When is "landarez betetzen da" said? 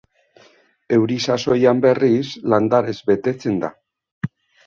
2.53-3.73